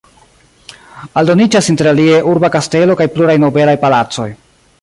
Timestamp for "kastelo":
2.57-2.99